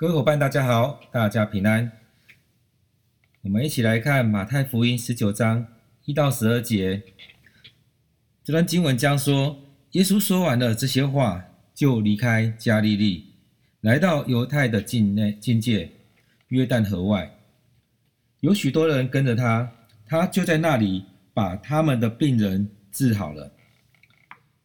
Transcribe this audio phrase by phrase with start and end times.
[0.00, 1.92] 各位伙伴，大家好，大家平安。
[3.42, 5.66] 我们一起来看马太福音十九章
[6.06, 7.02] 一到十二节。
[8.42, 9.58] 这段经文将说，
[9.90, 11.44] 耶稣说完了这些话，
[11.74, 13.34] 就离开加利利，
[13.82, 15.92] 来到犹太的境内境界，
[16.48, 17.38] 约旦河外，
[18.40, 19.70] 有许多人跟着他，
[20.06, 21.04] 他就在那里
[21.34, 23.52] 把他们的病人治好了。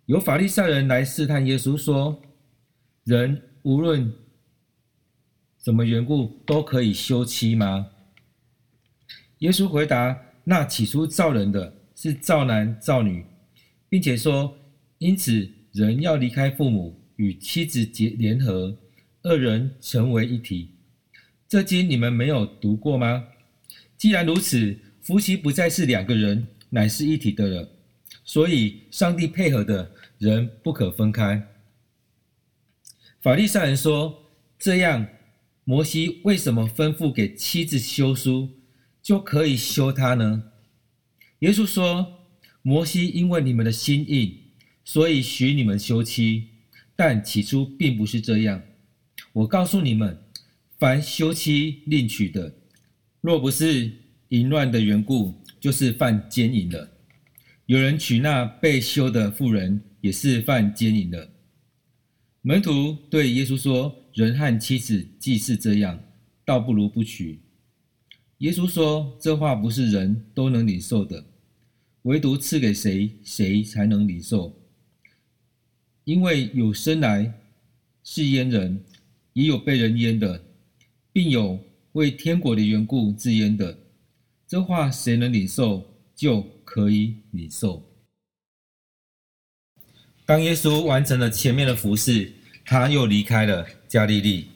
[0.05, 2.21] 有法利赛人来试探耶稣，说
[3.03, 4.09] ：“人无论。”
[5.65, 7.87] 什么缘故都可以休妻吗？
[9.39, 10.15] 耶稣回答
[10.45, 13.25] ：“那起初造人的是造男造女，
[13.89, 14.55] 并且说，
[14.99, 18.77] 因此人要离开父母，与妻子结联合，
[19.23, 20.69] 二人成为一体。
[21.47, 23.25] 这经你们没有读过吗？
[23.97, 27.67] 既然如此，夫妻不再是两个人，乃是一体的了。
[28.23, 31.41] 所以上帝配合的人不可分开。”
[33.19, 35.07] 法利赛人说：“这样。”
[35.67, 38.51] 摩西为什么吩咐给妻子休书，
[39.01, 40.51] 就可以休她呢？
[41.39, 42.19] 耶稣说
[42.61, 44.31] ：“摩西因为你们的心硬，
[44.83, 46.49] 所以许你们休妻，
[46.95, 48.61] 但起初并不是这样。
[49.33, 50.23] 我告诉你们，
[50.77, 52.53] 凡休妻另娶的，
[53.21, 53.91] 若不是
[54.29, 56.91] 淫乱的缘故，就是犯奸淫了。
[57.65, 61.31] 有人娶那被休的妇人，也是犯奸淫的。”
[62.43, 64.04] 门徒对耶稣说。
[64.15, 65.99] 人和妻子既是这样，
[66.45, 67.41] 倒不如不娶。
[68.37, 71.25] 耶稣说：“这话不是人都能领受的，
[72.03, 74.57] 唯独赐给谁，谁才能领受。
[76.05, 77.41] 因为有生来
[78.05, 78.85] 是阉人，
[79.33, 80.45] 也有被人阉的，
[81.11, 81.59] 并有
[81.91, 83.77] 为天国的缘故自阉的。
[84.47, 87.83] 这话谁能领受，就可以领受。”
[90.25, 92.31] 当耶稣完成了前面的服饰，
[92.63, 94.49] 他又离开了加利利，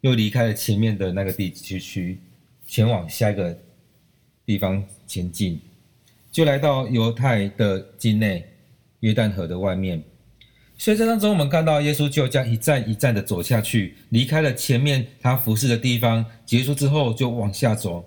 [0.00, 2.18] 又离开了前面的那个地区区，
[2.66, 3.56] 前往下一个
[4.44, 5.60] 地方前进，
[6.32, 8.44] 就来到犹太的境内，
[8.98, 10.02] 约旦河的外面。
[10.76, 18.04] 所以这当中，我们看到耶稣就这样一站一站的走下去，离开了前面他服侍的地方，结束之后就往下走。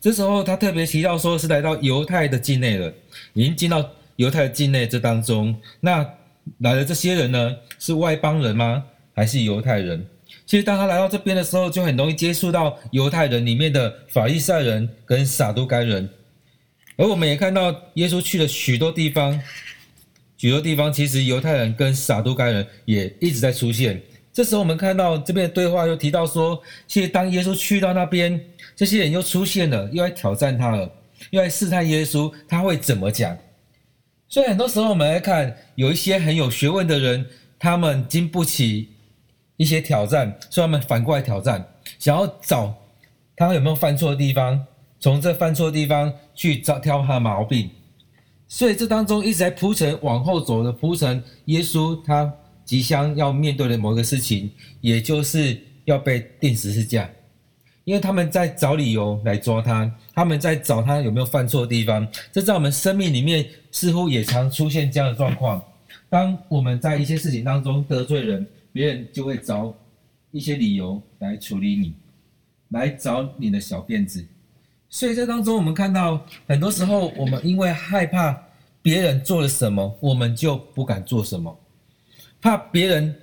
[0.00, 2.92] 这时候他特别提到说，是来到犹太的境内了，
[3.34, 6.04] 已经进到犹太的境内这当中，那。
[6.58, 8.82] 来的这些人呢，是外邦人吗？
[9.20, 10.02] 还是犹太人？
[10.46, 16.08] 其实当他来到这边的时候，就很容易接触到犹太人里面的法利赛人跟撒都该人。
[16.96, 19.38] 而我们也看到耶稣去了许多地方，
[20.38, 24.00] 许多地方其实犹太人跟撒都该人也一直在出现。
[24.32, 28.40] 这时候我们看到这边的对话又提到说，其实当耶稣去到那边，
[28.74, 30.90] 这些人又出现了，又来挑战他了，
[31.28, 33.36] 又来试探耶稣，他会怎么讲？
[34.30, 37.26] 所以很多时候我们来看，有一些很有学问的人，
[37.58, 38.88] 他们经不起
[39.60, 41.62] 一些挑战，所以他们反过来挑战，
[41.98, 42.74] 想要找
[43.36, 44.58] 他有没有犯错的地方，
[44.98, 47.68] 从这犯错的地方去找挑他的毛病。
[48.48, 52.32] 所以这当中一直在铺陈往后走的铺陈，耶稣他
[52.64, 54.50] 即将要面对的某一个事情，
[54.80, 57.06] 也就是要被钉十字架。
[57.84, 62.08] 因为他们在找理由来抓他，他们在找他有没有犯错的地方。
[62.32, 65.62] 这在我们生命里面似乎也常出现这样的状况。
[66.08, 69.74] 当我们在一些事情当中得罪人，别人就会找
[70.30, 71.94] 一些理由来处理你，
[72.68, 74.24] 来找你的小辫子。
[74.88, 78.36] 所以这当中，我们看到很多时候，我们因为害怕
[78.82, 81.56] 别人做了什么，我们就不敢做什么，
[82.40, 83.14] 怕别人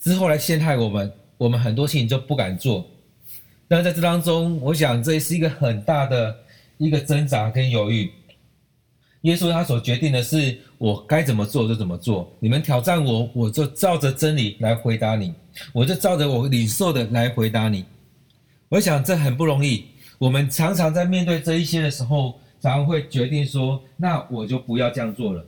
[0.00, 2.86] 之后来陷害我们，我们很多事情就不敢做。
[3.68, 6.36] 那在这当中，我想这是一个很大的
[6.78, 8.10] 一个挣扎跟犹豫。
[9.24, 12.30] 耶稣他所决定的是，我该怎么做就怎么做。
[12.40, 15.32] 你们挑战我，我就照着真理来回答你，
[15.72, 17.86] 我就照着我领受的来回答你。
[18.68, 19.86] 我想这很不容易。
[20.18, 25.44] 我们常常在面对这一些的时候，常常会决定说，那我就不要这样做了，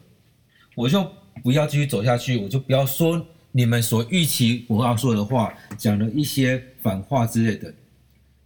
[0.75, 1.07] 我就
[1.43, 7.73] 不要继续走下去，我就不要说你们所预期我要说的话，讲了一些反话之类的。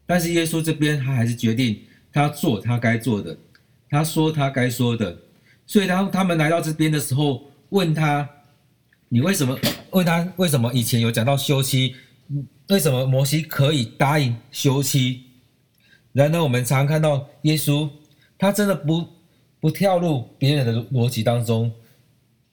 [0.06, 1.78] 但是耶稣这边他还是决定，
[2.12, 3.36] 他做他该做的，
[3.90, 5.14] 他说他该说的。
[5.66, 8.28] 所以当他们来到这边的时候，问他
[9.10, 9.58] ：“你为什么？”
[9.90, 11.96] 问他为什么以前有讲到休妻？
[12.68, 15.24] 为什么摩西可以答应休妻？
[16.12, 17.88] 然而我们常看到耶稣，
[18.38, 19.06] 他真的不
[19.60, 21.70] 不跳入别人的逻辑当中。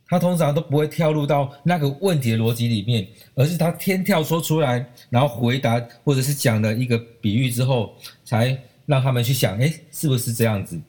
[0.09, 3.05] 他通常都不会跳入到那个问题的逻辑里面，
[3.35, 7.93] 而是他天跳说出来，然后回答或者是讲了一个比喻之后，
[8.23, 10.79] 才让他们去想，诶，是不是这样子？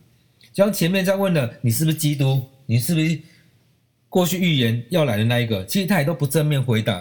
[0.58, 2.42] 像前面在问了，你是不是基督？
[2.66, 3.16] 你是不是
[4.08, 5.64] 过去预言要来的那一个？
[5.66, 7.00] 其实他也都不正面回答，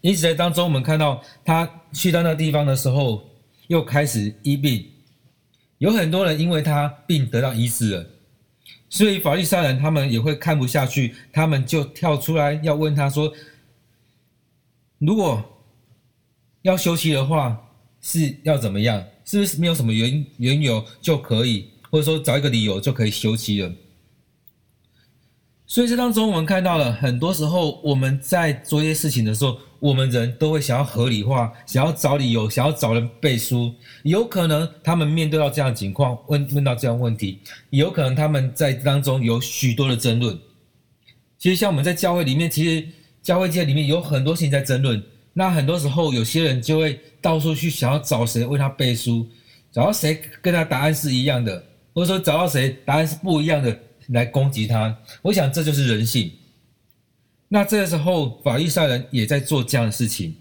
[0.00, 3.24] 因此在当中，我们看到他去到那地方的时候，
[3.68, 4.84] 又开始医病，
[5.78, 8.06] 有很多人因为他病得到医治了，
[8.88, 13.32] 所以法利赛人他们也会看不下去，他们就跳出来要问他说
[14.98, 15.40] ：“如果
[16.62, 17.56] 要休息的话，
[18.00, 19.04] 是要怎么样？
[19.24, 23.72] 是不是没有什么缘缘由就可以？”或者说找一个理由就可以休妻了，
[25.66, 33.74] 所以这当中我们看到了，很多时候我们在做一些事情的时候，我们人都会想要合理化，想要找理由，想要找人背书。
[34.04, 37.40] 有可能他们面对到这样的情况，问问到这样的问题，
[37.70, 40.38] 有可能他们在当中有许多的争论。
[41.38, 42.86] 其实像我们在教会里面，其实
[43.22, 45.02] 教会界里面有很多事情在争论。
[45.32, 49.28] 那很多时候有些人就会到处去想要找谁为他背书，
[49.70, 51.62] 找到谁跟他答案是一样的。
[51.96, 53.76] 或者说找到谁答案是不一样的
[54.08, 56.30] 来攻击他，我想这就是人性。
[57.48, 60.36] 那这个时候法利赛人也在做这样的事情，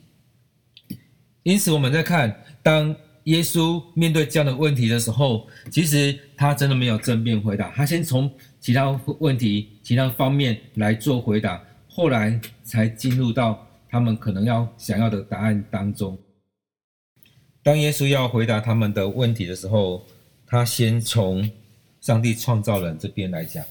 [1.44, 2.94] 因此我们在看，当
[3.24, 8.30] 耶稣面对这样的问题的时候，其实他真的没有正面回答，他先从
[8.60, 16.20] 其他问题、其他方面来做回答，后来才进入到他们可能要想要的答案当中。
[17.64, 20.06] 当耶稣要回答他们的问题的时候，
[20.56, 21.52] 他先从
[22.00, 23.62] 上帝创造人这边来讲，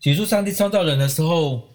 [0.00, 1.68] 起初上帝创造人的时候，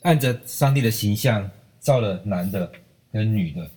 [0.00, 2.72] 按着上帝的形象造了男的
[3.12, 3.70] 跟女的，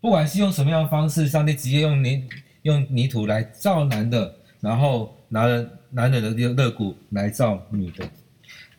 [0.00, 2.28] 不管是用什么样的方式，上帝直接用泥
[2.62, 8.04] 用泥土来造男的，然后拿了男人的肋骨来造女的。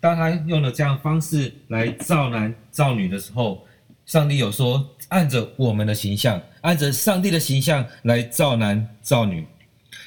[0.01, 3.65] 当他用了这样方式来造男造女的时候，
[4.05, 9.47] 上帝有说按着我们的形象，按着上帝的形象来造男造女。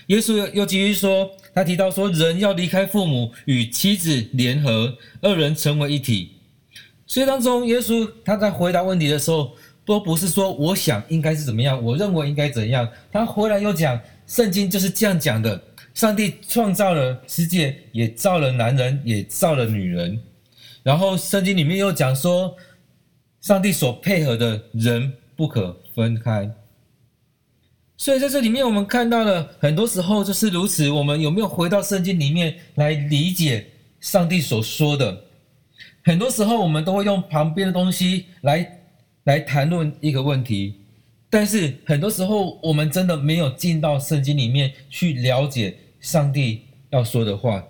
[0.09, 6.33] 耶稣又又继续说，他提到说，人要离开父母，与妻子联合，二人成为一体。
[7.07, 9.53] 所以当中，耶稣他在回答问题的时候，
[9.85, 12.89] 都不是说我想应该是怎么样，我认为应该怎样。
[13.11, 15.63] 他回来又讲，圣经就是这样讲的。
[15.95, 20.21] 上帝创造了世界，也造了男人，也造了女人。
[20.85, 22.55] 然后圣经里面又讲说，
[23.41, 26.49] 上帝所配合的人不可分开。
[28.01, 30.89] 所以在这里面，我们看到了很多时候就是如此。
[30.89, 33.67] 我们有没有回到圣经里面来理解
[33.99, 35.25] 上帝所说的？
[36.05, 38.79] 很多时候，我们都会用旁边的东西来
[39.25, 40.81] 来谈论一个问题，
[41.29, 47.63] 但是很多时候，我们真的没有进到圣经里面去了解上帝要说的话。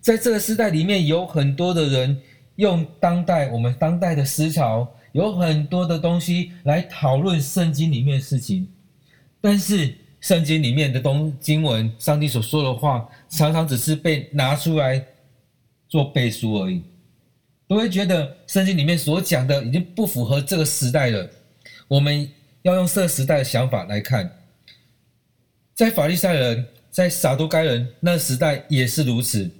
[0.00, 2.20] 在这个时代里面，有很多的人
[2.56, 8.66] 用当代我们当代的思潮，有很多的东西来讨论圣经里面的事情。
[9.42, 15.04] 但是圣经里面的东经文，上帝所说的话，常常只是被拿出来
[15.88, 16.80] 做背书而已，
[17.66, 21.28] 都会觉得圣经里面所讲的已经不符合这个时代了。
[21.88, 22.30] 我们
[22.62, 24.30] 要用这个时代的想法来看，
[25.74, 29.50] 在法利赛人、在撒都该人那个时代也是如此，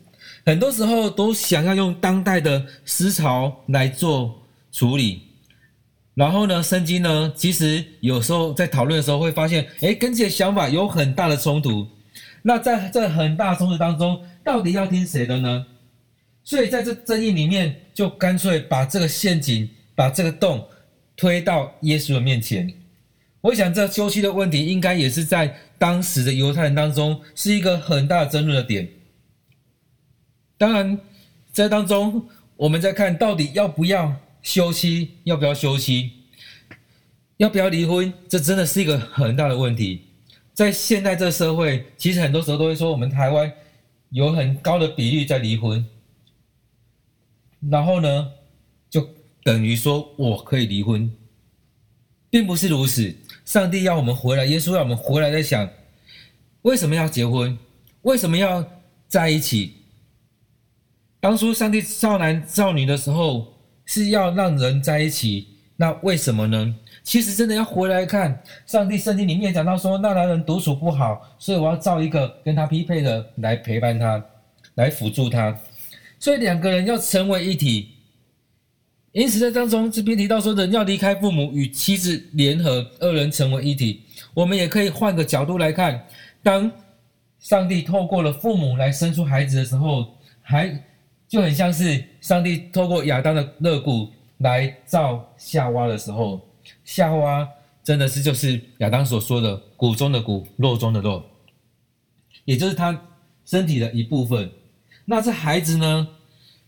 [0.47, 5.32] 很多时候都想要用当代的思潮来做处理。
[6.15, 11.89] 然后呢，圣经呢，其实有时候在讨论的时候会发现，诶，跟自己的想法有很大的冲突。
[12.43, 15.67] 那在这很大冲突当中，到底要听谁的呢？
[16.45, 20.69] 所以在这争议里面，就干脆把这个陷阱、把这个洞
[21.17, 22.71] 推到耶稣的面前。
[23.41, 28.87] 我想，这休息的问题应该也是在当时的犹太人当中是一个很大的争论的点。
[30.59, 30.99] 当然，
[31.53, 34.15] 在当中我们在看到底要不要。
[34.43, 36.11] 休妻要不要休妻？
[37.39, 38.13] 要不要离婚？
[38.29, 40.03] 这真的是一个很大的问题。
[40.53, 43.51] 在现在这社会，其实很多时候都会说，我们台湾
[44.11, 45.85] 有很高的比例在离婚。
[47.71, 48.33] 然后呢，
[48.91, 49.09] 就
[49.43, 51.11] 等于说我可以离婚，
[52.29, 53.17] 并不是如此。
[53.45, 55.69] 上帝要我们回来，耶稣要我们回来，在想
[56.63, 57.59] 为什么要结婚？
[58.03, 58.65] 为什么要
[59.09, 59.75] 在一起？
[61.19, 63.52] 当初上帝造男造女的时候。
[63.95, 66.75] 是要让人在一起，那为什么呢？
[67.05, 74.25] 其实真的要回来看，上帝圣经里面讲到说，那男人独处不好，所以我要造一个跟他匹配的来陪伴他，
[74.77, 75.55] 来辅助他，
[76.19, 77.91] 所以两个人要成为一体。
[79.13, 84.05] 因此在当中这边提到说，人要离开父母，与妻子联合，二人成为一体。
[84.33, 86.03] 我们也可以换个角度来看，
[86.43, 86.73] 当
[87.41, 90.83] 上帝透过了父母来生出孩子的时候，还。
[91.33, 96.47] 就很像是上帝透过亚当的肋骨来造夏娃的时候，
[96.85, 97.49] 夏娃
[97.83, 101.25] 真的是就是亚当所说的骨中的骨，肉中的肉，
[102.45, 103.03] 也就是他
[103.47, 104.53] 身体的一部分。
[105.07, 106.07] 那这孩子呢？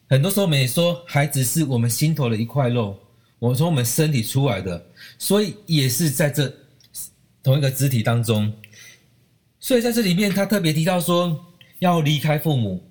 [0.09, 2.99] 很多时候我们也说，孩子是我们心头的一块肉，
[3.39, 4.83] 我们从我们身体出来的，
[5.19, 6.51] 所以也是在这
[7.43, 8.51] 同一个肢体当中。
[9.61, 11.39] 所以在这里面，他特别提到说，
[11.81, 12.83] 要离开父母，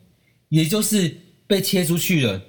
[0.49, 2.41] 也就是被切出去了，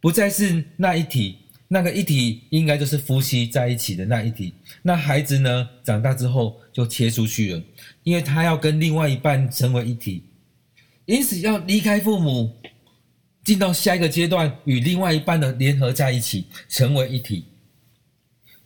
[0.00, 1.38] 不再是那一体。
[1.68, 4.52] 那个一体应该就是夫妻在一起的那一体。
[4.82, 7.62] 那孩子呢，长大之后就切出去了，
[8.02, 10.22] 因为他要跟另外一半成为一体，
[11.06, 12.54] 因此要离开父母，
[13.42, 17.46] 进到下一个阶段，与另外一半的联合在一起，成为一体。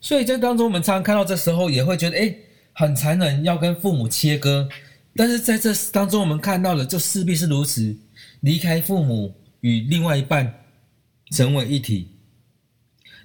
[0.01, 2.35] 所以这当中，我们常常看到这时候也会觉得，哎，
[2.73, 4.69] 很残忍，要跟父母切割。
[5.15, 7.97] 但是在这当中，我们看到的就势必是如此，
[8.47, 10.63] 离开父母，与另外一半
[11.33, 12.13] 成为一体。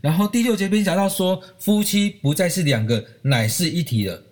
[0.02, 4.24] 然后第六节边讲到说，夫妻不再是两个，乃是一体了。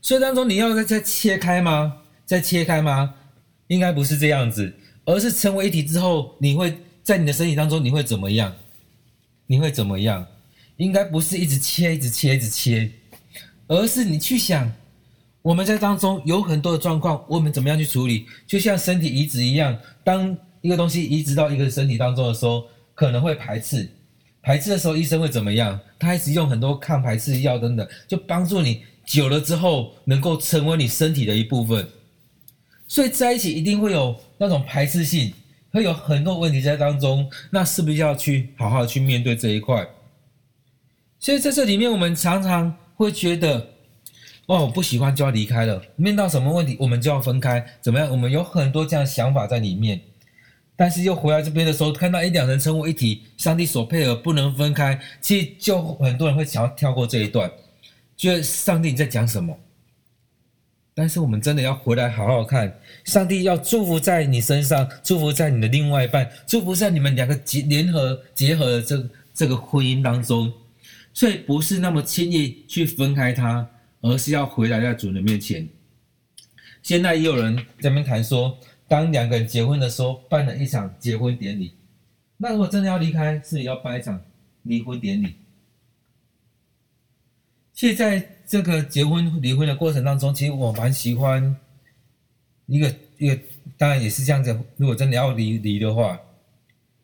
[0.00, 1.98] 所以当中你要再再切开吗？
[2.24, 3.14] 再切开吗？
[3.66, 4.74] 应该不是这样子，
[5.04, 8.56] 而是成为一体之后，你会在你的身体当中你会怎么样？
[9.46, 10.26] 你会怎么样？
[10.78, 12.90] 应该不是一直切，一直切，一直切，
[13.66, 14.72] 而是你去想，
[15.44, 18.24] 我们在当中有很多的状况，我们怎么样去处理？
[18.46, 23.86] 就像身体移植一样，当一个东西移植到一个身体当中的时候，可能会排斥。
[24.40, 25.78] 排斥的时候，医生会怎么样？
[25.98, 31.86] 他一直用很多抗排斥药等等，就帮助你久了之后能够成为你身体的一部分。
[32.88, 35.30] 所以在一起一定会有那种排斥性，
[35.72, 37.30] 会有很多问题在当中。
[37.50, 39.86] 那是不是要去好好去面对这一块？
[41.18, 43.73] 所以在这里面，我们常常会觉得，
[44.46, 45.82] 哦，我不喜欢就要离开了。
[45.96, 48.10] 面到什么问题，我们就要分开，怎么样？
[48.10, 50.00] 我们有很多这样想法在里面。
[50.76, 57.50] 但是又回来这边的时候，看到一两人成为一体，上帝所配合不能分开，其实就很多人会想要跳过这一段，
[58.16, 59.56] 觉得上帝你在讲什么？
[60.96, 62.72] 但是我们真的要回来好好看，
[63.04, 70.52] 上帝要祝福在你身上，祝福在你的另外一半，祝福在你们两个结联合结合的这这个婚姻当中，
[71.12, 73.68] 所以不是那么轻易去分开他，
[74.04, 75.68] 而是要回来在主人面前。
[76.82, 78.56] 现在也有人在那边谈说。
[78.86, 81.72] 当两个人结婚的时候，办了一场结婚典礼。
[82.36, 84.20] 那如果真的要离开，是要办一场
[84.64, 85.34] 离婚典礼。
[87.72, 91.56] 现在这个结婚离婚的过程当中，其实我蛮喜欢
[92.66, 93.38] 一个一个，
[93.78, 94.54] 当然也是这样子。
[94.76, 96.20] 如果真的要离离的话，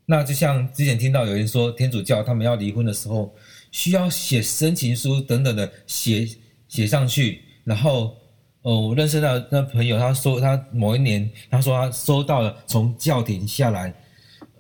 [0.05, 3.35] 那就像之前听到有人说，天主教他们要离婚的时候，
[3.73, 6.29] 需要写申请书等等的写
[6.71, 8.17] 写上去，然后。
[8.63, 13.91] 哦，我认识到那朋友，他说他某一年，他说他收到了从教廷下来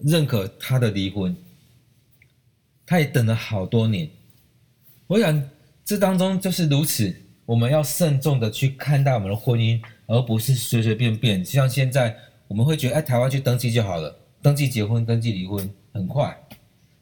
[0.00, 1.36] 认可他的离婚，
[2.86, 4.08] 他也等了好多年。
[5.06, 5.50] 我想
[5.84, 7.14] 这当中就是如此，
[7.44, 11.44] 我们要慎重的去看待我们的婚姻，而不是随随便便。
[11.44, 12.16] 就像现在
[12.48, 16.34] 我们会觉得，哎，台湾去登记就好了，登记结婚、登记离婚很快。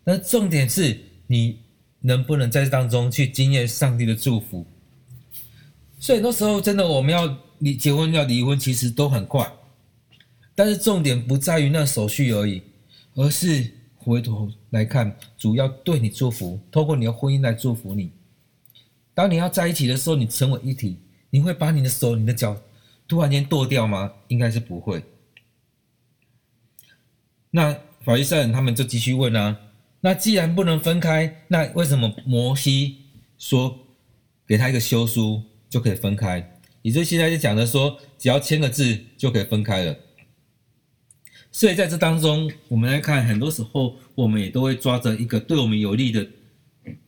[0.02, 0.98] 但重点是
[1.28, 1.60] 你
[2.00, 4.66] 能不能在这当中去经验上帝的祝福。
[5.98, 9.50] 所以那时候真的，我们要离结婚要离婚，其实都很快。
[10.54, 12.62] 但是重点不在于那手续而已，
[13.14, 18.10] 而是回头来看，主要对你祝福，透过你的婚姻来祝福你。
[19.14, 20.98] 当你要在一起的时候，你成为一体，
[21.30, 22.56] 你会把你的手、你的脚
[23.06, 24.12] 突然间剁掉吗？
[24.28, 25.02] 应该是不会。
[27.50, 29.58] 那法利赛人他们就继续问啊，
[30.00, 32.98] 那既然不能分开，那为什么摩西
[33.36, 33.78] 说
[34.46, 35.42] 给他一个休书？
[35.68, 39.94] 就可以分开，也就现在就讲的说，只要签个字就可以分开了。
[41.52, 46.26] 所以在这当中，我们来看，很多时候我们也都会抓着一个对我们有利的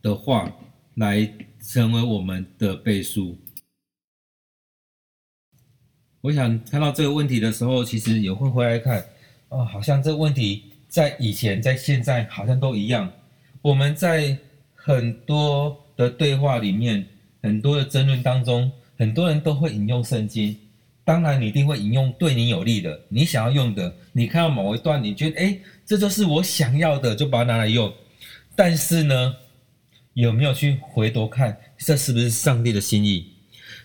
[0.01, 0.51] 的话
[0.95, 1.27] 来
[1.59, 3.35] 成为我们的背书。
[6.21, 9.03] 我想看到这个问题的时候，其实也会回来看，
[9.49, 13.11] 哦，好像这个问题在以前、在现在好像都一样。
[13.63, 14.37] 我们在
[14.75, 17.07] 很多的对话里面。
[17.41, 20.55] 很多的争论当中，很多人都会引用圣经。
[21.03, 23.93] 当然，你一定会引用对你有利的，你想要用的。
[24.11, 27.91] 你看到某一段，你觉得诶，这就是我想要的，就把它拿来用。
[28.55, 29.35] 但是呢，
[30.13, 33.33] 有没有去回头看，这是不是上帝的心意？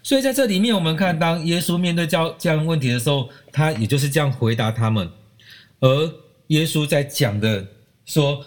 [0.03, 5.11] 所以在这里面，我们看，当耶稣面对这样这样问题的时候，他也就是这样回答他们。
[5.81, 6.15] 而
[6.49, 7.67] 耶稣在讲的
[8.05, 8.45] 说，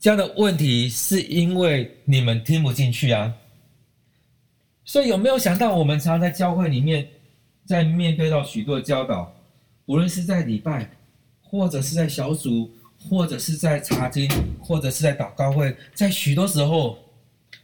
[0.00, 3.32] 这样的问题是因为你们听不进去啊。
[4.90, 7.06] 所以有没有想到，我们常常在教会里面，
[7.64, 9.32] 在面对到许多的教导，
[9.86, 10.90] 无论是在礼拜，
[11.40, 12.68] 或者是在小组，
[13.08, 14.28] 或者是在查经，
[14.60, 16.98] 或者是在祷告会，在许多时候，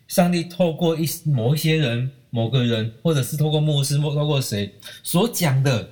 [0.07, 5.91] 上帝透过一某一些人、某个人，或者是透过牧师，或透过谁所讲的，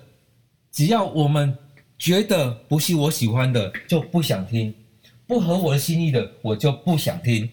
[0.70, 1.52] 只要我们
[1.98, 4.72] 觉得不是我喜欢的，就不想听，
[5.26, 7.50] 不合我的心意的，我就不想听。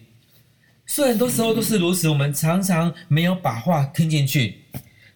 [0.92, 4.58] 所以很多时候都是如此，我们常常没有把话听进去。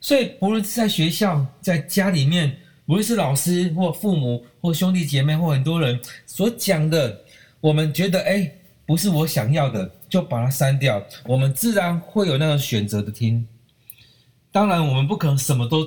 [0.00, 2.56] 所以不论是在学校、在家里面，
[2.86, 7.22] 无论是老师或父母或兄弟姐妹或很多人所讲的，
[7.60, 8.50] 我们觉得哎，
[8.86, 11.04] 不是我想要的，就把它删掉。
[11.26, 13.46] 我们自然会有那个选择的听。
[14.50, 15.86] 当然，我们不可能什么都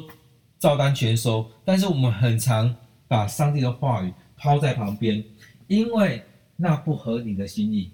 [0.59, 2.75] 照单全收，但是我们很常
[3.07, 5.23] 把上帝的话语抛在旁边，
[5.65, 6.23] 因为
[6.55, 7.91] 那不合你的心意。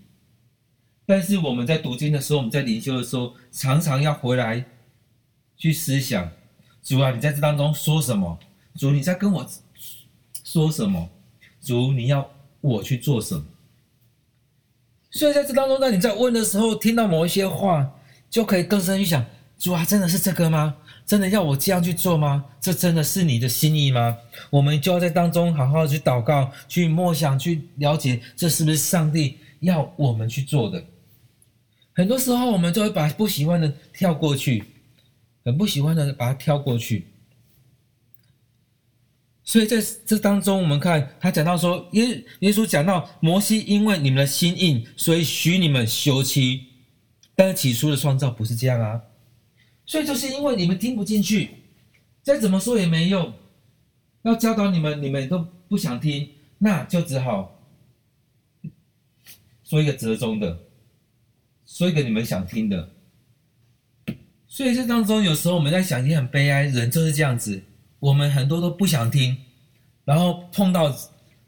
[1.05, 4.65] 但是我们在读经的时候，我们在灵修的时候，常常要回来
[5.55, 6.31] 去思想：
[6.81, 8.39] 主啊，你在这当中说什么？
[8.75, 9.47] 主，你在跟我
[10.43, 11.09] 说什么？
[11.61, 12.29] 主，你要
[12.61, 13.45] 我去做什么？
[15.11, 17.95] 所以在这当中，当你在问的时候，听到某一些话，
[18.29, 19.23] 就可以更深去想：
[19.57, 20.75] 主啊，真的是这个吗？
[21.05, 22.43] 真的要我这样去做吗？
[22.59, 24.17] 这真的是你的心意吗？
[24.49, 30.83] 我们就要在当中好好的去祷告、去默想、去了解，这是不是上帝要我们去做的？
[31.95, 34.63] 很多时候，我们就会把不喜欢的跳过去，
[35.43, 37.07] 很不喜欢的把它跳过去。
[39.43, 46.65] 所以在这当中，我们看他讲到说，耶耶稣讲到摩西因为你们的心硬，所以许你们休妻。
[47.37, 49.01] 但是起初的创造不是这样啊，
[49.85, 51.49] 所以就是因为你们听不进去，
[52.23, 53.33] 再怎么说也没用。
[54.23, 57.61] 要教导你们，你们都不想听，那就只好
[59.63, 60.57] 说一个折中的。
[61.65, 62.89] 说一个你们想听的，
[64.47, 67.61] 所以这当中有时候我们在想，也很悲哀，人就是这样子，
[67.99, 69.35] 我们很多都不想听，
[70.05, 70.95] 然后碰到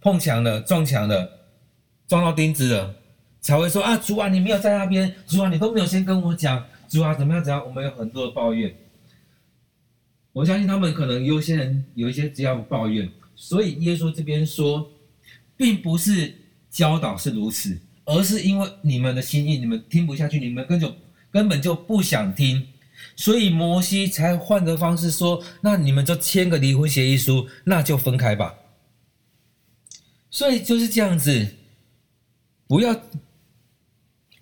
[0.02, 1.30] 碰墙了，撞墙了，
[2.08, 2.96] 撞到钉子了，
[3.42, 8.76] 才会说啊，主啊，你没有在那边，主啊，你都没有先跟我讲，主啊，怎么样怎样，我们有很多的抱怨。
[10.34, 14.92] 我相信他们可能有些人有一些这样抱怨，所以耶稣这边说，
[15.56, 16.34] 并不是
[16.70, 17.80] 教导是如此。
[18.08, 20.96] 而是因为你们的心意，你们听不下去，你们根本
[21.30, 22.66] 根本就不想听，
[23.18, 28.56] 所以摩西才换个方式说：“那你们就签个离婚协议书，那就分开吧。”
[30.32, 31.48] 所以就是这样子，
[32.66, 32.98] 不要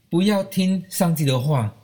[0.10, 1.76] 不要听上帝的话，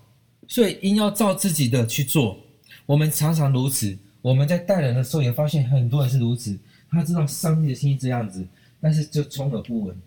[0.47, 2.37] 所以应要照自己的去做。
[2.85, 6.55] 我们常常如此，我们在带人的时候也发现很多人是如此，
[6.91, 8.47] 他知道上帝的心意这样子，
[8.79, 9.99] 但是就充耳不闻。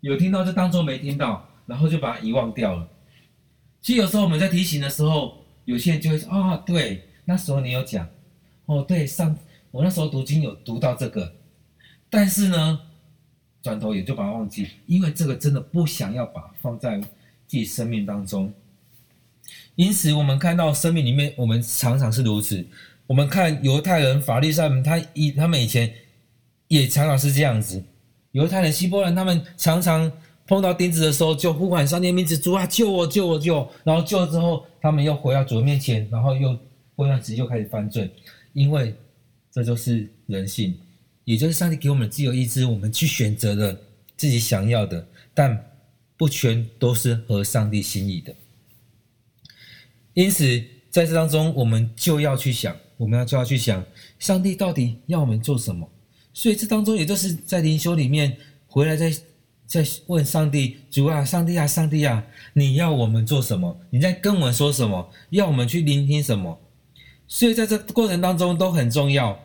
[0.00, 2.88] 有听到就当做没听到，然后就把它遗忘掉了。
[3.80, 8.08] 其实有时候我们在提醒的时候，有些人就会说：“啊、对，那时候你有讲，
[8.66, 9.36] 哦，对，上
[9.70, 11.34] 我那时候读经有读到这个，
[12.08, 12.80] 但是呢，
[13.62, 17.08] 转头也就把它忘记，因为这个真的不想要把放在自
[17.46, 18.52] 己生命当中。
[19.76, 22.66] 因此，我们看到生命里面，我们常常是如此。
[23.06, 25.92] 我们看犹太人、法律上，他以他们以前
[26.66, 27.82] 也常常是这样子。
[28.38, 30.10] 犹太人、希伯来人，他们常常
[30.46, 36.56] 碰到钉子的时候，就呼喊上帝名字：“主啊，救我，救我，救！”然后救了之后，他们又回到主的面前，然后又
[36.94, 38.08] 过一段时间又开始犯罪，
[38.52, 38.94] 因为
[39.50, 40.72] 这就是人性，
[41.24, 43.76] 也就是上帝给我们自由意志，我们去选择了
[44.16, 45.72] 自己想要的，但
[46.16, 48.32] 不全都是合上帝心意的。
[50.14, 53.84] 因此，在这当中，我们就要去想，我们要就要去想，
[54.20, 55.90] 上帝到底要我们做什么。
[56.38, 58.36] 所以这当中，也就是在灵修里面
[58.68, 59.12] 回来再，
[59.66, 63.76] 再问上帝：主啊，上帝啊，上帝啊，你要我们做什么？
[63.90, 65.10] 你在跟我们说什么？
[65.30, 66.56] 要我们去聆听什么？
[67.26, 69.36] 所以在这过程当中都很重要。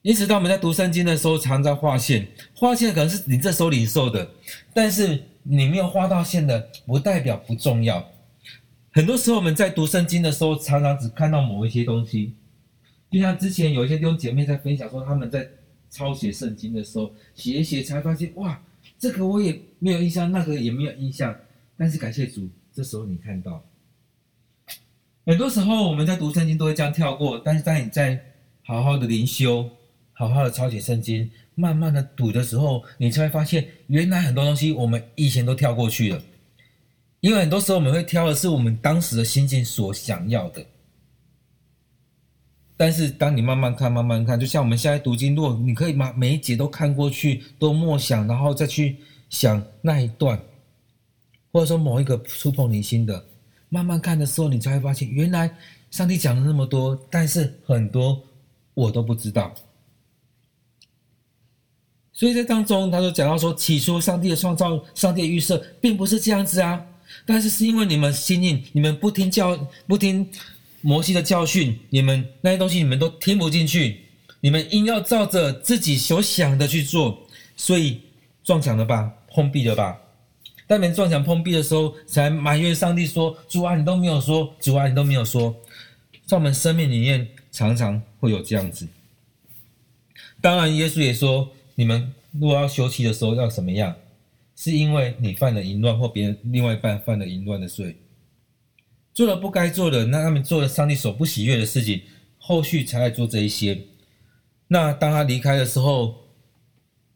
[0.00, 4.26] 因此，当我们在读圣经的时候，常在划线，划线可能是你这时候领受的，
[4.72, 8.02] 但是你没有划到线的，不代表不重要。
[8.92, 12.34] 很多时候我们在读圣经的时候，常常只看到某一些东西，
[13.10, 15.46] 就像之前有一些弟兄姐妹在分享说，他们在。
[15.92, 18.60] 抄写圣经的时候，写一写才发现，哇，
[18.98, 21.36] 这个我也没有印象，那个也没有印象。
[21.76, 23.62] 但是感谢主，这时候你看到，
[25.26, 28.18] 很多时候我们在读圣经都会这样跳过，但是当你在
[28.62, 29.68] 好好的灵修，
[30.12, 36.22] 好好的抄写圣经，慢慢的读的时候，你才会发现，原来很多东西我们以前都跳过去了。
[37.20, 40.64] 因为很多时候我们会挑的是我们当时的心境所想要的。
[42.82, 48.96] 但是，当你慢慢看、慢慢看，就像我们现在读经，如果你可以把每一节都看过去，都默想，然后再去
[49.30, 50.36] 想那一段，
[51.52, 53.24] 或者说某一个触碰你心的，
[53.68, 55.48] 慢慢看的时候，你才会发现，原来
[55.92, 58.20] 上帝讲了那么多，但是很多
[58.74, 59.54] 我都不知道。
[62.12, 66.84] 所以在当中，他就讲到说，起初上帝的创造、上帝的预设，并不是这样子啊，
[67.24, 70.28] 但是是因为你们心硬，你们不听教，不听。
[70.82, 74.02] 摩西的教训，你们那些东西你们都听不进去，
[74.40, 78.00] 你们硬要照着自己所想的去做，所以
[78.44, 79.98] 撞墙了吧，碰壁了吧？
[80.66, 85.54] 当你们撞墙碰壁的时候，才埋怨上帝说：“主啊，你都没有说，主啊，你都没有说。”
[86.26, 88.86] 在我们生命里面，常常会有这样子。
[90.40, 93.94] 当然，耶稣也说：“你们如果要休妻的时候，要怎么样？
[94.56, 97.96] 是因为你犯了淫乱，或别人另外一半犯了淫乱的罪，
[99.14, 102.02] 做了不该做的，那他们做了上帝所不喜悦的事情，
[102.38, 103.78] 后续才来做这一些。
[104.68, 106.28] 那当他离开的时候，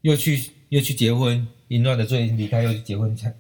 [0.03, 3.35] 又去又去结婚。”淫乱的罪，离开又去结婚，才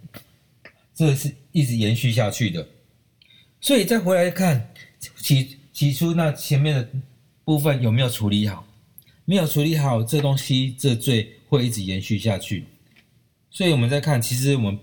[0.92, 2.66] 这是一直延续下去的。
[3.61, 4.75] 所以再回来看
[5.16, 6.88] 起起初那前面的
[7.45, 8.66] 部分有没有处理好？
[9.27, 12.64] 没有处理好，这东西这罪会一直延续下去。
[13.49, 14.77] 所以我们再看，其实我们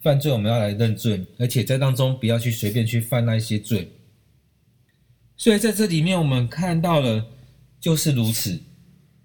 [0.00, 3.90] 犯罪，我们要来认罪，而且在当中不要去随便去犯那一些罪。
[5.36, 7.26] 所以在这里面，我们看到了
[7.80, 8.60] 就是如此。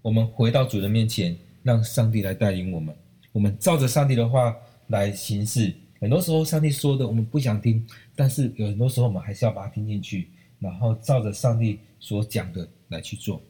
[0.01, 2.93] 我们回到主的面前，让上帝来带领我们。
[3.31, 4.55] 我们照着上帝的话
[4.87, 13.41] 来行事，很多时候上帝说的我们不想听，但是有很多时候我们还是要把它听进去，然后照着上帝所讲的来去做。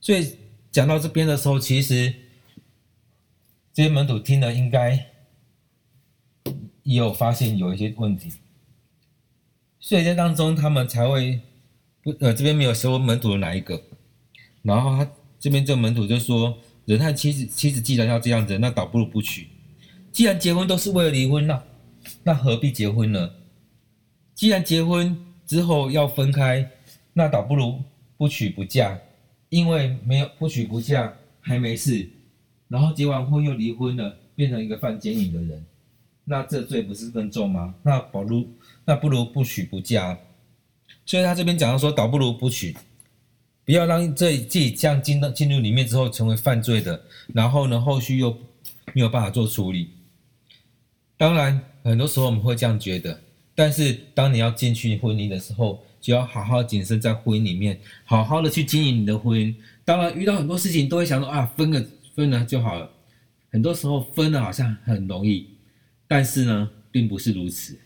[0.00, 0.36] 所以
[0.70, 2.12] 讲到这边的时候，其实
[3.72, 5.11] 这些门徒听了应该
[6.82, 8.30] 也有发现有一些问题，
[9.80, 11.40] 所以在当中他们才会
[12.02, 13.82] 不呃这边没有收门徒的哪一个，
[14.62, 16.58] 然后他这边这个门徒就说。
[16.84, 19.46] 人和妻子，妻子既然要这样子，那倒不如不娶。
[20.10, 21.62] 既然结婚都是为了离婚，那
[22.24, 23.30] 那何必结婚呢？
[24.34, 25.16] 既然结婚
[25.46, 26.68] 之后要分开，
[27.12, 27.80] 那倒不如
[28.16, 28.98] 不娶不嫁。
[29.48, 32.10] 因为没有不娶不嫁还没事，
[32.66, 35.64] 然后结完婚又离婚了，变成一个犯奸淫的人，
[36.24, 37.74] 那这罪不是更重吗？
[37.82, 38.48] 那不如
[38.84, 40.18] 那不如不娶不嫁。
[41.04, 42.76] 所以他这边讲到说，倒不如不娶。
[43.64, 47.00] 不要让这自己这样进到进入里面之后成为犯罪的，
[47.32, 48.36] 然后呢，后续又
[48.92, 49.90] 没有办法做处理。
[51.16, 53.20] 当然，很多时候我们会这样觉得，
[53.54, 59.54] 但是当你要进去婚姻的时候，就要好好谨慎在婚姻里面，好好的去经营你的婚姻。
[59.84, 61.84] 当然，遇到很多事情都会想说啊，分了
[62.16, 62.90] 分了就好了。
[63.52, 65.48] 很多时候分了好像很容易，
[66.12, 67.78] 但是呢，并不是如此。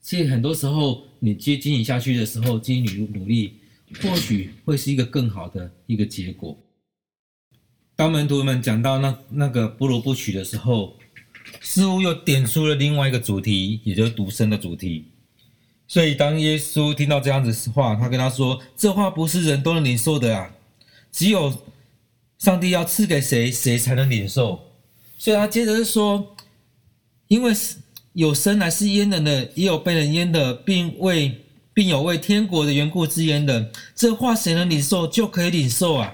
[0.00, 3.56] 其实很多时候你接经营下去的时候，经营努努力。
[4.00, 6.56] 或许会是一个更好的一个结果。
[7.96, 10.96] 当门徒们讲到那那个不如不娶的时候，
[11.60, 15.06] 似乎又点出了另外一个主题，也就是独身的主题。
[15.88, 20.54] 所以当耶稣听到这样子的话，他跟他说：“这话不是人都能领受的啊，
[21.10, 21.52] 只有
[22.38, 24.60] 上帝要赐给谁，谁才能领受。”
[25.18, 26.36] 所以他接着说
[27.30, 27.54] ：“因为
[28.12, 31.40] 有生来是阉人的，也有被人阉的，并为。”
[31.72, 36.12] 并有为天国的缘故之言的，这话谁能领受就可以领受啊。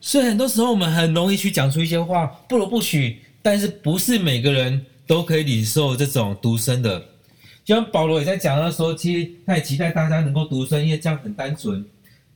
[0.00, 3.20] 所以很多时候我们很容易去讲出一些话，不如不许。
[3.42, 6.98] 但是不是每个人都可以领受这种独身的。
[7.64, 11.84] 就像保罗也在讲的时候，其实他也期待大家能够独身，因为这样很单纯。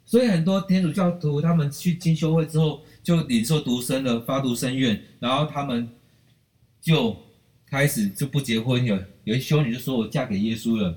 [0.04, 5.88] 所以很多天主教徒他们去进修会之后，就领受独身的，发独身愿，然后他们
[6.82, 7.16] 就
[7.72, 8.84] 开始就不结婚。
[8.84, 10.94] 有有一修女就说：“我嫁给耶稣了。”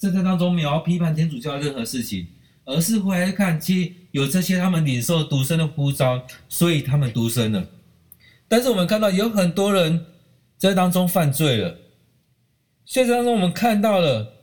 [0.00, 2.26] 这在当中没有批判天主教任何事情，
[2.64, 7.64] 而是回来看，其实有这些他们领受独身的呼召，所以他们独身了。
[8.48, 10.04] 但是我们看到有很多人
[10.58, 11.78] 在当中犯罪了，
[12.84, 14.34] 所以在当中我们看到了，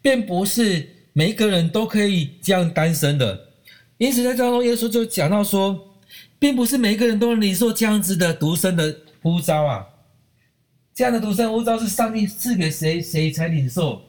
[0.00, 3.48] 并不是每一个人都可以这样单身的。
[3.98, 5.98] 因此在当中，耶稣就讲到说，
[6.38, 9.86] 并不是每一个人都能领受这样子的独身的呼召啊，
[10.92, 14.02] 这样的独身呼召是上帝赐给谁，谁才领受。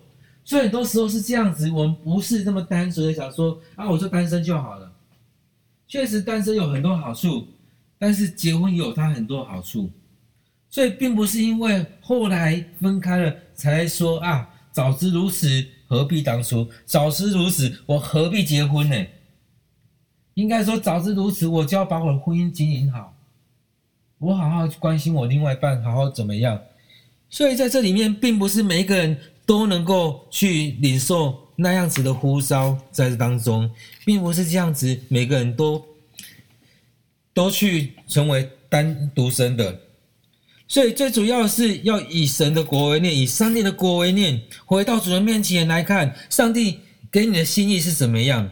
[0.44, 4.92] 所以很多时候是这样子，我们不是那么单纯的想说啊，我就单身就好了。
[5.88, 7.48] 确实单身有很多好处，
[7.98, 9.90] 但是结婚也有它很多好处。
[10.70, 15.48] 所以并不是因为后来分开了才说啊，早知如此
[15.88, 19.06] 何必当初，早知如此我何必结婚呢？
[20.34, 23.13] 应该说早知如此，我就要把我的婚姻经营好，
[24.20, 26.60] 我好好关心我另外一半，好好怎么样。
[27.30, 29.18] 所以在这里面，并不是每一个人。
[29.46, 33.70] 都能够去领受那样子的呼召，在这当中，
[34.06, 35.86] 并不是这样子，每个人都
[37.34, 39.82] 都去成为单独生的。
[40.66, 46.80] 所以最主要的是要以神的国为念，以上帝的国为念，回到主人面前来看，上帝
[47.12, 48.50] 给你的心意是怎么样。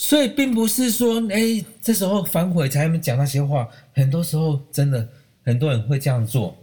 [0.00, 5.06] 所以并不是说，哎，这时候反悔才讲那些话，很多时候真的
[5.42, 6.56] 很多人会这样做。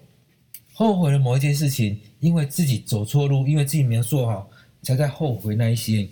[0.73, 4.49] 后悔了某一件事情，因为自己走错路，因为自己没有做好，
[4.81, 6.07] 才在后悔那一些。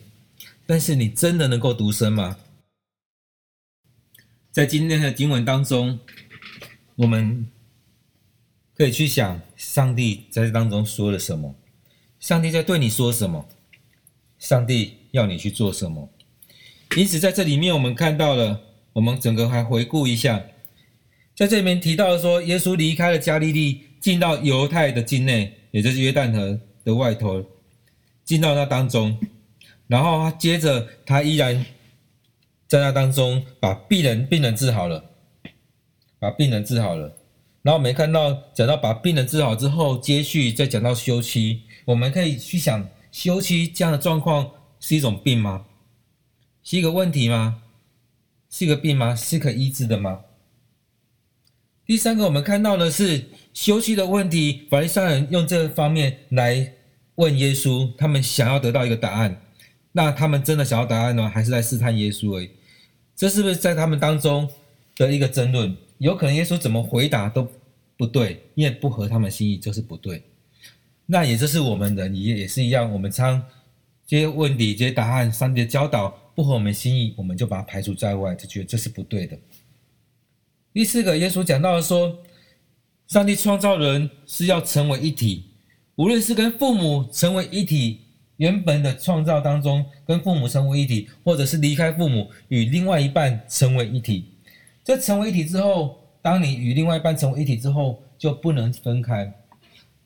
[0.66, 2.38] 但是你真的能够独身吗？
[4.52, 5.98] 在今天的经文当中，
[6.96, 7.48] 我们
[8.76, 11.56] 可以去想上帝在这当中说了什么，
[12.20, 13.48] 上帝在对你说什么，
[14.38, 16.10] 上帝要你去做什么。
[16.96, 18.62] 因此，在这里面我们看到了，
[18.94, 20.44] 我们整个还回顾一下，
[21.36, 27.44] 在这里面提到说，耶稣离开了加利利，进到犹太的境内，也就是约旦河的外头，
[28.24, 29.18] 进到那当中，
[29.88, 31.66] 然后他接着他依然
[32.68, 35.04] 在那当中把病人病人治好了，
[36.20, 37.12] 把病人治好了。
[37.64, 45.66] 然后我们看到讲到把病人治好之后，接续再讲到休妻，我们可以去想，休妻这样的状况是一种病吗？
[46.64, 47.62] 是一个问题吗？
[48.50, 49.14] 是一个病吗？
[49.16, 50.22] 是可医治的吗？
[51.86, 56.74] 第三个，我们看到的是休妻的问题，法利赛人用这方面来
[57.16, 59.42] 问耶稣，他们想要得到一个答案。
[59.92, 62.50] 那他们真的想要答案呢，还是在试探耶稣而已？
[63.16, 64.50] 这是不是在他们当中
[64.96, 65.76] 的一个争论？
[65.98, 67.48] 有可能耶稣怎么回答都
[67.98, 70.24] 不对，因为不合他们心意就是不对。
[71.06, 73.44] 那也就是我们人也也是一样，我们常
[74.08, 79.38] 这些问题、这些答案、上帝的教导不合我们心意，我们就把它排除在外，就觉得这是不对的。
[80.74, 82.18] 第四个，耶稣讲到了说，
[83.08, 85.46] 上帝创造人是要成为一体，
[85.96, 88.02] 无论是跟父母成为一体，
[88.38, 94.26] 原本的创造当中跟父母成为一体，或者是离开父母与另外一半成为一体。
[94.84, 99.32] 这成为一体之后，当你与另外一半成为一体之后，就不能分开。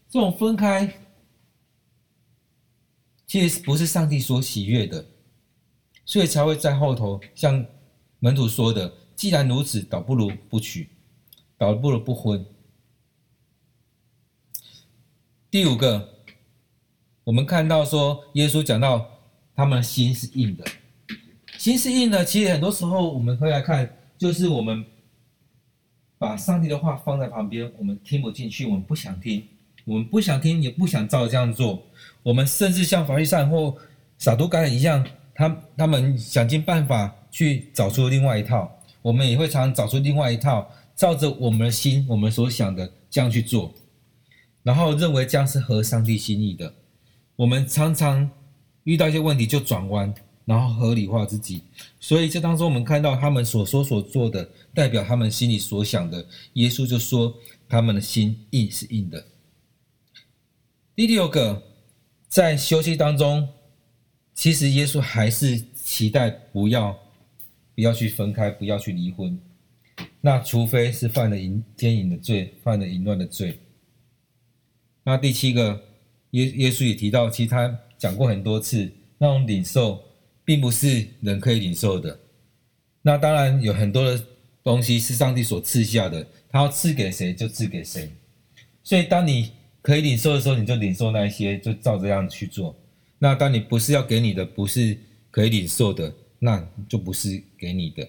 [0.09, 0.91] 这种分开，
[3.25, 5.05] 其实不是上帝所喜悦的，
[6.07, 7.63] 所以才会在后头像
[8.17, 10.89] 门徒说的：“既然如此，倒不如不娶，
[11.55, 12.43] 倒不如不婚。”
[15.51, 16.09] 第五个，
[17.23, 19.07] 我们看到说，耶稣讲到
[19.55, 20.65] 他们心是硬的，
[21.59, 22.25] 心是硬的。
[22.25, 23.93] 其实很多时候，我们会来看。
[24.17, 24.83] 就是我们
[26.17, 29.47] 把上帝的话放在旁边，我们听不进去，我们不想听，
[29.85, 31.83] 我们不想听，也不想照这样做。
[32.23, 33.77] 我们甚至像法利赛或
[34.17, 35.05] 撒都该人一样，
[35.37, 38.69] 他他们想尽办法去找出另外一套。
[39.01, 43.73] 我们也会常常找出另外一套，照着我们的心，我们所想的这样去做，
[44.63, 46.73] 然后认为这样是合上帝心意的。
[47.35, 48.29] 我们常常
[48.83, 50.13] 遇到一些问题就转弯。
[50.47, 51.61] 然后合理化自己，
[51.99, 56.25] 所以这当中我们看到他们所说所做的，代表他们心里所想的。
[56.53, 57.35] 耶稣就说
[57.67, 59.25] 他们的心硬是硬的。
[60.95, 61.63] 第六个，
[62.29, 63.49] 在休息当中，
[64.37, 66.97] 其实耶稣还是期待不要
[67.73, 69.37] 不要去分开，不要去离婚。
[70.21, 73.59] 那除非是犯了淫奸淫的罪，犯了淫乱的罪。
[75.03, 75.81] 那第七个，
[76.31, 80.05] 耶耶稣也提到，其实他讲过很多次那种领受。
[80.47, 82.17] 并不是人可以领受的。
[83.01, 84.25] 那当然有很多的
[84.63, 88.09] 东西是上帝所赐下的，他要赐给谁就赐给谁。
[88.81, 92.73] 所以当你可以领受的时候，你就领受那一些，就照这样去做。
[93.19, 94.97] 那当你不是要给你的，不是
[95.31, 98.07] 可以领受的，那就不是给你的。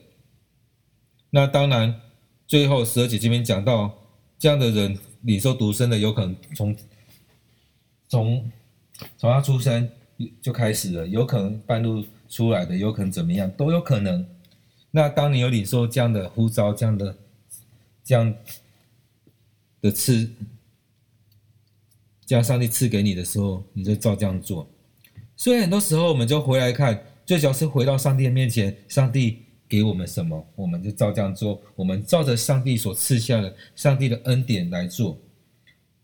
[1.30, 2.00] 那当然，
[2.46, 3.96] 最后十二节这边讲到，
[4.38, 6.76] 这样的人领受独生的，有可能从
[8.08, 8.50] 从
[9.16, 9.90] 从他出生
[10.40, 12.04] 就开始了，有可能半路。
[12.30, 14.28] 出来的有可能怎么样，都有可能。
[14.90, 17.16] 那当你有领受这样的呼召，这样的
[18.04, 18.34] 这样
[19.80, 20.30] 的赐，
[22.26, 24.68] 这样上帝赐给你的时候，你就照这样做。
[25.38, 31.62] 所以很多时候我们就回来看，最主要是回到上帝的面前，上帝给我们什么，我们就照这样做。
[31.76, 35.16] 我们照着上帝所赐下的上帝的恩典来做。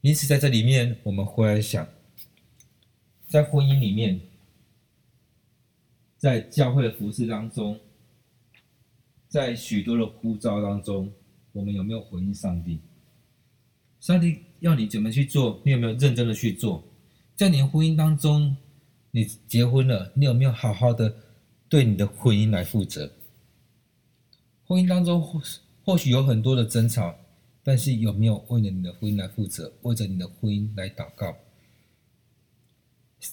[0.02, 1.86] 因此在这里面，我们回来想，
[3.28, 4.18] 在婚姻里面。
[6.16, 7.78] 在教会的服事当中，
[9.28, 11.12] 在许多的呼召当中，
[11.52, 12.80] 我们有没有回应上帝？
[14.00, 15.60] 上帝要你怎么去做？
[15.66, 16.82] 你有没有认真的去做？
[17.36, 18.56] 在你的婚姻当中，
[19.16, 21.14] 你结婚了，你有没有好好的
[21.68, 23.12] 对你的婚姻来负责？
[24.66, 25.40] 婚姻当中或
[25.84, 27.14] 或许有很多的争吵，
[27.62, 29.72] 但是有没有为了你的婚姻来负责？
[29.82, 31.36] 为着你的婚姻来祷告？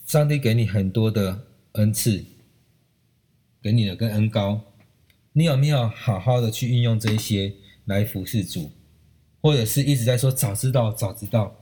[0.05, 2.23] 上帝给你很多的恩赐。
[3.63, 4.59] 给你的跟恩膏，
[5.33, 7.53] 你有没有好好的去运用这些
[7.85, 8.71] 来服侍主，
[9.39, 11.55] 或者是一直在说早知道早知道？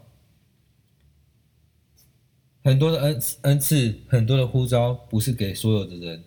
[2.64, 6.24] 很多的恩恩赐，很多的呼召，不是给所有的人。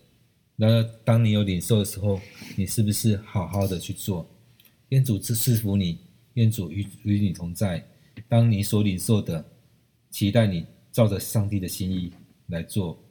[0.56, 2.20] 然而，当你有领受的时候，
[2.56, 4.28] 你是不是好好的去做？
[4.88, 5.98] 愿主赐福你，
[6.34, 7.84] 愿主与与你同在。
[8.28, 9.44] 当你所领受的，
[10.10, 12.12] 期待你照着上帝的心意
[12.46, 13.01] 来做。